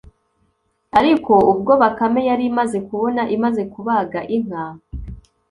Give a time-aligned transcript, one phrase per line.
[0.99, 4.65] ariko ubwo bakame yari imaze kubona imaze kubaga inka